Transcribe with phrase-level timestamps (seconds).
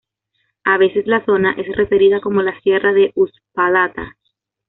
[0.63, 4.17] A veces la zona es referida como la sierra de Uspallata.